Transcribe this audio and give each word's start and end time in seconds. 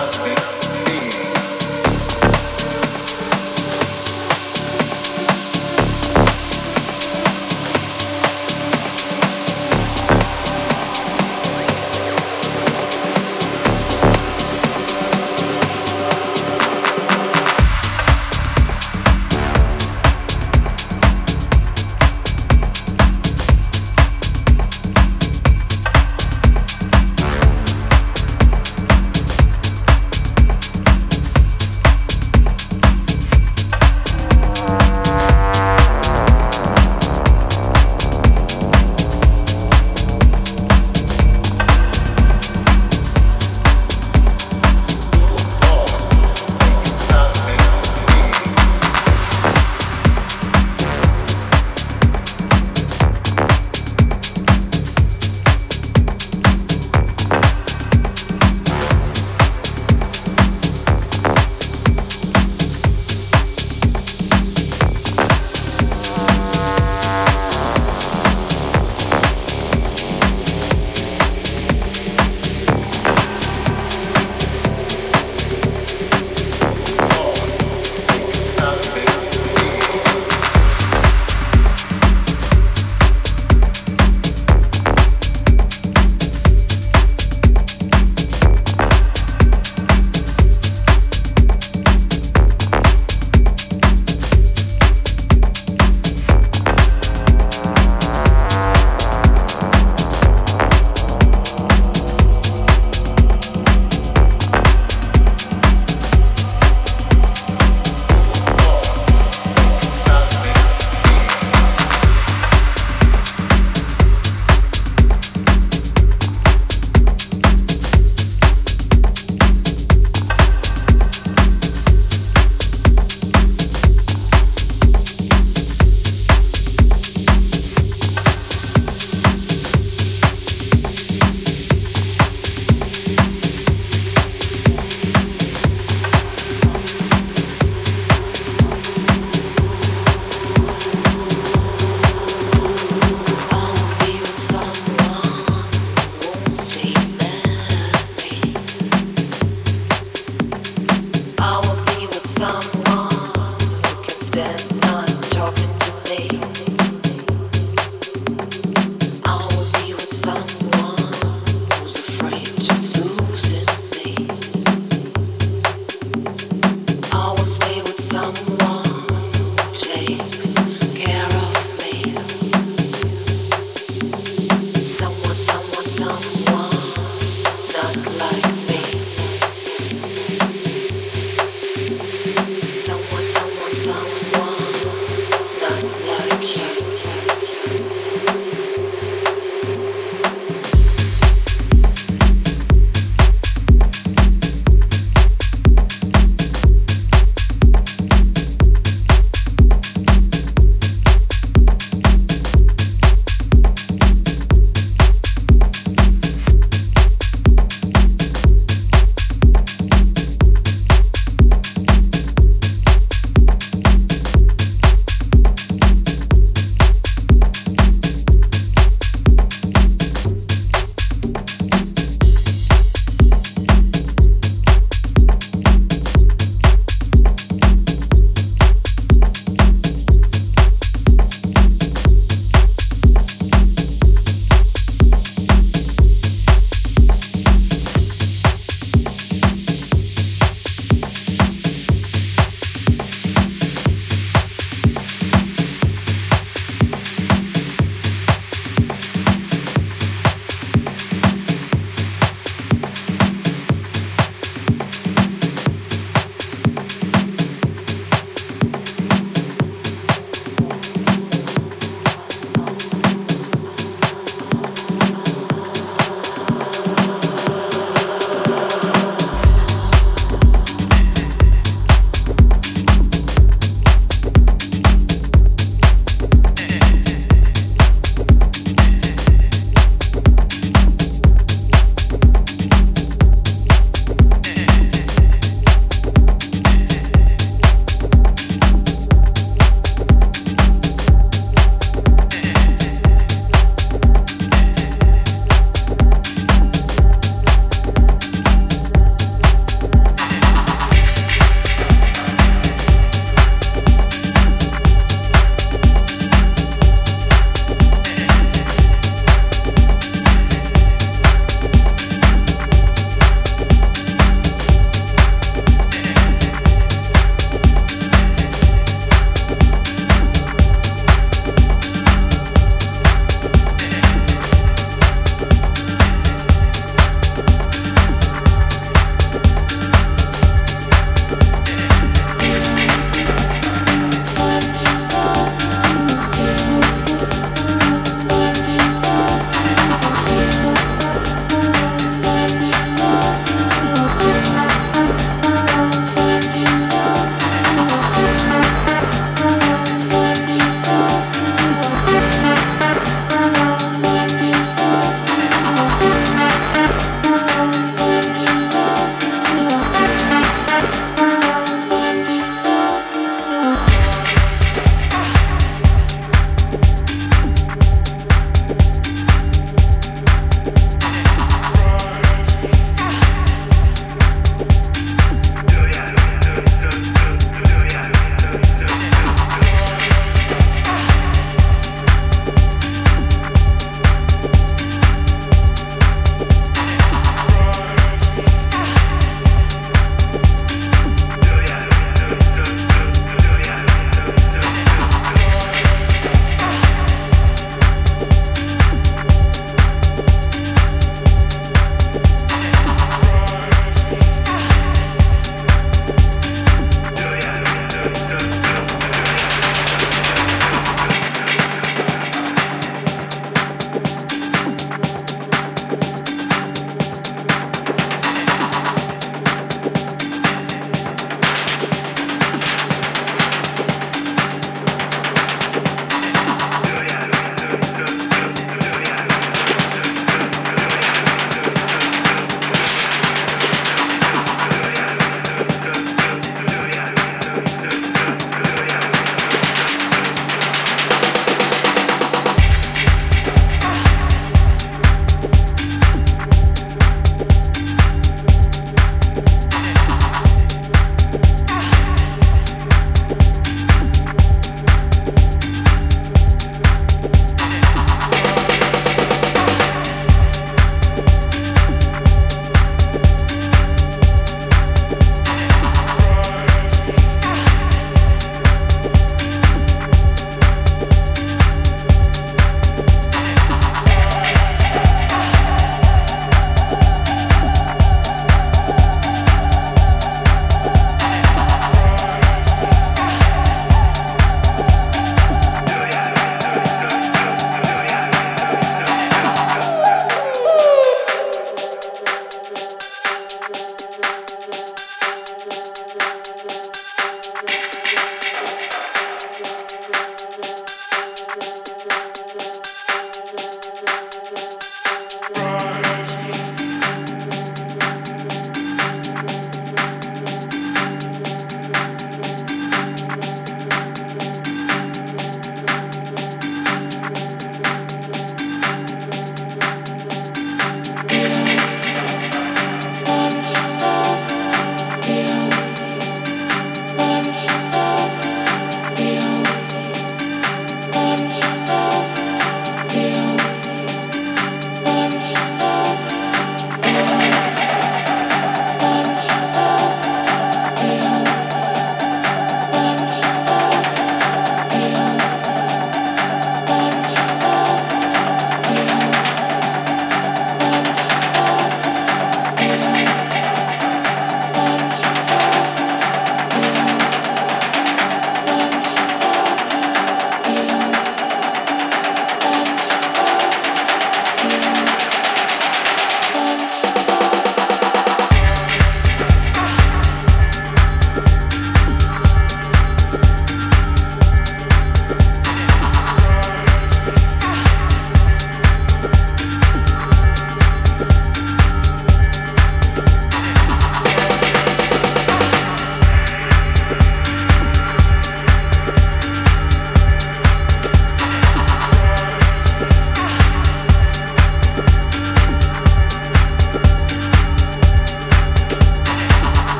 house. 0.00 0.39